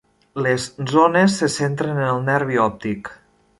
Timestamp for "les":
0.45-0.63